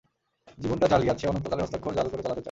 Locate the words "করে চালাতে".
2.07-2.27